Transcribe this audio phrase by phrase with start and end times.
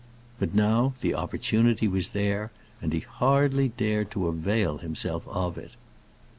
[0.39, 2.49] But now the opportunity was there,
[2.81, 5.75] and he hardly dared to avail himself of it.